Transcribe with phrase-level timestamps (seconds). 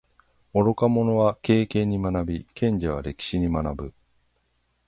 [0.55, 3.93] 愚か者は経験に学び，賢者は歴史に学ぶ。